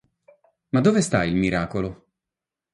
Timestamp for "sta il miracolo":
1.01-2.05